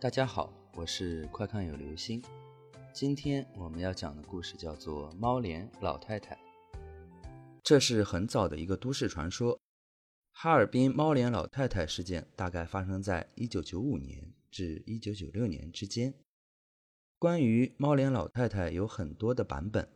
[0.00, 2.22] 大家好，我是快看有流星。
[2.90, 6.34] 今天我们要讲的故事叫做《猫脸老太太》。
[7.62, 9.60] 这是很早的一个都市传说。
[10.32, 16.14] 哈尔滨猫脸老太太事件大概发生在1995年至1996年之间。
[17.18, 19.86] 关于猫脸老太太有很多的版本，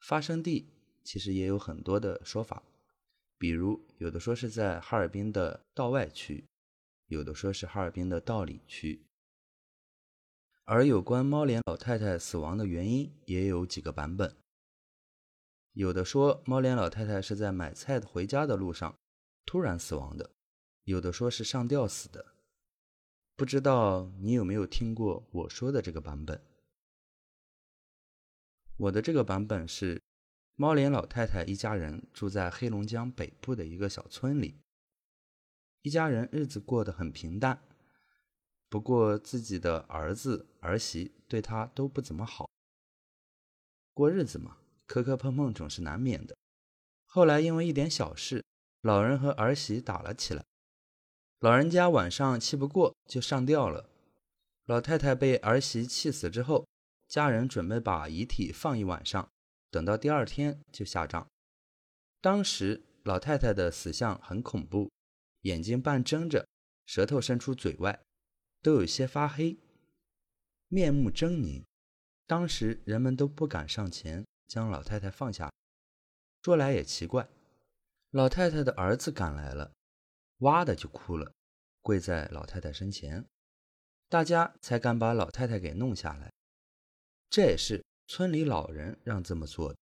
[0.00, 0.70] 发生地
[1.04, 2.62] 其实也有很多的说法，
[3.36, 6.46] 比如有的说是在哈尔滨的道外区。
[7.06, 9.06] 有的说是哈尔滨的道里区，
[10.64, 14.36] 而有关猫脸老太太死亡的原因也有几个版本。
[15.72, 18.98] 有的说猫脸老太太是在买菜回家的路上
[19.44, 20.30] 突然死亡的，
[20.84, 22.34] 有的说是上吊死的。
[23.36, 26.42] 不知道你有没有听过我说的这个版本？
[28.78, 30.02] 我的这个版本是
[30.56, 34.58] 猫脸老太太一家人住在黑龙江北部的一个小村里。
[35.86, 37.62] 一家人日子过得很平淡，
[38.68, 42.50] 不过自己的儿子儿媳对他都不怎么好。
[43.94, 46.36] 过日子嘛，磕磕碰碰总是难免的。
[47.04, 48.42] 后来因为一点小事，
[48.80, 50.44] 老人和儿媳打了起来。
[51.38, 53.88] 老人家晚上气不过就上吊了。
[54.64, 56.66] 老太太被儿媳气死之后，
[57.06, 59.28] 家人准备把遗体放一晚上，
[59.70, 61.24] 等到第二天就下葬。
[62.20, 64.90] 当时老太太的死相很恐怖。
[65.46, 66.48] 眼睛半睁着，
[66.86, 68.02] 舌头伸出嘴外，
[68.62, 69.56] 都有些发黑，
[70.66, 71.64] 面目狰狞。
[72.26, 75.52] 当时人们都不敢上前将老太太放下。
[76.42, 77.28] 说来也奇怪，
[78.10, 79.72] 老太太的儿子赶来了，
[80.38, 81.32] 哇的就哭了，
[81.80, 83.24] 跪在老太太身前，
[84.08, 86.32] 大家才敢把老太太给弄下来。
[87.30, 89.78] 这也是村里老人让这么做的。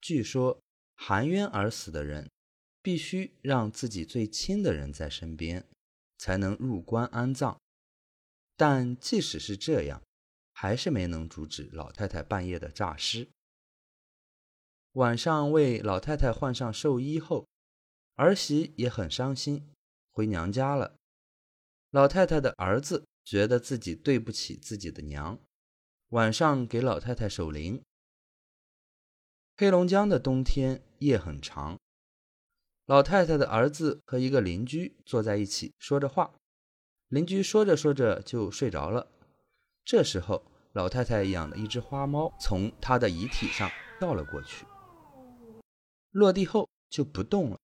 [0.00, 0.60] 据说
[0.96, 2.28] 含冤而死的人。
[2.82, 5.66] 必须让自己最亲的人在身边，
[6.16, 7.60] 才能入棺安葬。
[8.56, 10.02] 但即使是这样，
[10.52, 13.28] 还是没能阻止老太太半夜的诈尸。
[14.92, 17.46] 晚上为老太太换上寿衣后，
[18.14, 19.70] 儿媳也很伤心，
[20.10, 20.96] 回娘家了。
[21.90, 25.38] 老太太的儿子觉得自己对不起自己的娘，
[26.08, 27.82] 晚上给老太太守灵。
[29.56, 31.78] 黑龙江的冬天夜很长。
[32.88, 36.30] 老太太的儿子和一个邻居坐在一起说着话，
[37.08, 39.06] 邻居说着说着就睡着了。
[39.84, 44.64] 这时候，老太太养的一只花猫从她的遗体上跳了过去，
[46.12, 47.58] 落地后就不动了，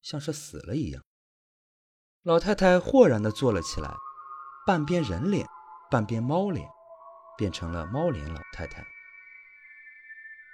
[0.00, 1.02] 像是死了一样。
[2.22, 3.92] 老太太豁然地坐了起来，
[4.64, 5.44] 半边人脸，
[5.90, 6.64] 半边猫脸，
[7.36, 8.86] 变成了猫脸老太太。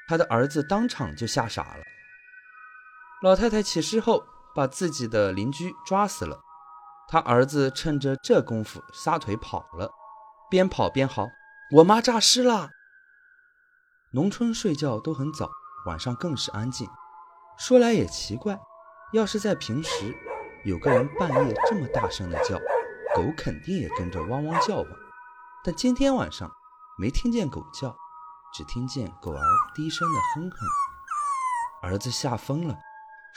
[0.08, 1.84] 她的儿子当场就吓傻了。
[3.20, 4.24] 老太太起尸后，
[4.54, 6.40] 把自己的邻居抓死了。
[7.08, 9.90] 他儿子趁着这功夫撒腿跑了，
[10.48, 11.26] 边跑边嚎
[11.74, 12.68] ：“我妈诈尸了！”
[14.14, 15.50] 农村睡觉都很早，
[15.86, 16.88] 晚上更是安静。
[17.58, 18.56] 说来也奇怪，
[19.12, 20.14] 要是在平时，
[20.64, 22.56] 有个人半夜这么大声的叫，
[23.16, 24.90] 狗肯定也跟着汪汪叫吧。
[25.64, 26.48] 但今天晚上
[26.96, 27.96] 没听见狗叫，
[28.54, 29.42] 只听见狗儿
[29.74, 30.56] 低声的哼哼。
[31.82, 32.76] 儿子吓疯了。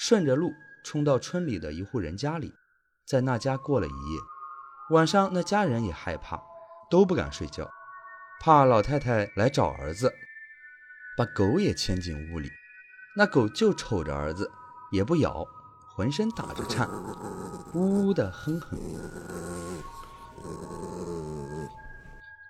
[0.03, 2.51] 顺着路冲到村里的一户人家里，
[3.05, 4.19] 在那家过了一夜。
[4.89, 6.41] 晚上那家人也害怕，
[6.89, 7.69] 都不敢睡觉，
[8.39, 10.11] 怕老太太来找儿子，
[11.15, 12.49] 把狗也牵进屋里。
[13.15, 14.51] 那狗就瞅着儿子，
[14.91, 15.45] 也不咬，
[15.95, 16.89] 浑身打着颤，
[17.75, 18.79] 呜呜的哼哼。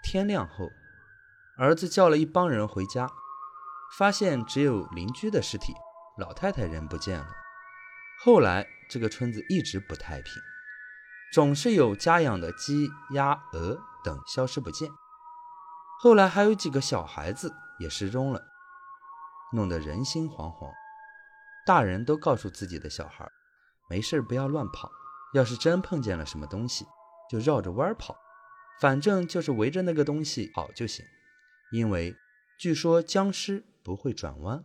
[0.01, 0.69] 天亮后，
[1.57, 3.11] 儿子叫了一帮人回家，
[3.97, 5.73] 发现只有邻居的尸体，
[6.17, 7.27] 老太太人不见了。
[8.23, 10.31] 后来，这个村子一直不太平，
[11.33, 14.91] 总是有家养的鸡、鸭、鹅等消失不见。
[15.99, 18.43] 后来还有几个小孩子也失踪了，
[19.53, 20.71] 弄得人心惶惶。
[21.65, 23.27] 大人都告诉自己的小孩，
[23.89, 24.91] 没事不要乱跑，
[25.33, 26.85] 要是真碰见了什么东西，
[27.27, 28.15] 就绕着弯跑，
[28.79, 31.03] 反正就是围着那个东西跑就行。
[31.71, 32.15] 因为
[32.59, 34.63] 据说僵尸不会转弯。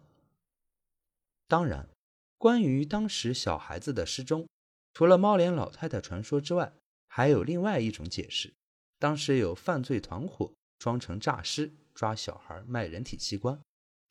[1.49, 1.89] 当然。
[2.39, 4.47] 关于当时小孩子的失踪，
[4.93, 6.73] 除了猫脸老太太传说之外，
[7.09, 8.53] 还有另外一种解释：
[8.99, 13.59] 当时有犯罪团伙装成诈尸，抓小孩卖人体器官，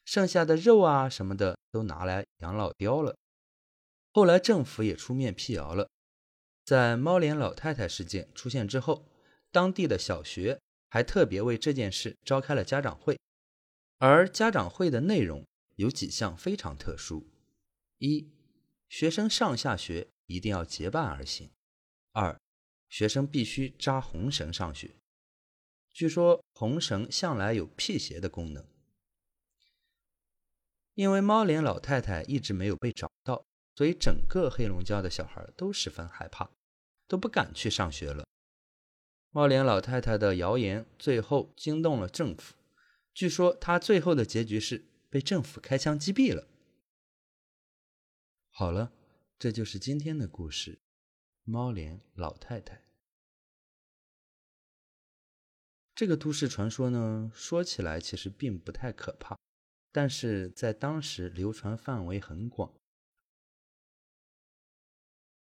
[0.06, 3.16] 剩下的肉啊什么的都拿来养老雕了。
[4.12, 5.88] 后来政府也出面辟谣了，
[6.64, 9.06] 在猫脸老太太事件出现之后，
[9.52, 13.20] 当地的小学还特别为这件事召开了家长会，
[14.00, 15.46] 而家长会的内容
[15.76, 17.28] 有几项非常特殊。
[17.98, 18.30] 一，
[18.90, 21.50] 学生上下学一定要结伴而行；
[22.12, 22.40] 二，
[22.90, 24.96] 学生必须扎红绳上学。
[25.94, 28.68] 据说红绳向来有辟邪的功能。
[30.94, 33.46] 因为猫脸老太太一直没有被找到，
[33.76, 36.50] 所以整个黑龙江的小孩都十分害怕，
[37.08, 38.26] 都不敢去上学了。
[39.32, 42.56] 猫脸老太太的谣言最后惊动了政府，
[43.14, 46.48] 据说她最后的结局是被政府开枪击毙了。
[48.58, 48.94] 好了，
[49.38, 50.80] 这就是今天的故事。
[51.44, 52.86] 猫脸老太太，
[55.94, 59.38] 这个都市传说呢，说起来其实并不太可怕，
[59.92, 62.74] 但是在当时流传范围很广，